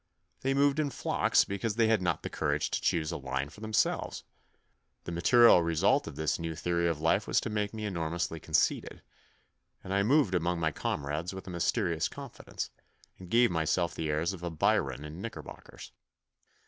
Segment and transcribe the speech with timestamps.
[0.39, 3.61] They moved in flocks because they had not the courage to choose a line for
[3.61, 4.23] themselves.
[5.03, 9.03] The material result of this new theory of life was to make me enormously conceited,
[9.83, 12.71] and I moved among my comrades with a mysterious confidence,
[13.19, 15.91] and gave myself the airs of a Byron in knickerbockers.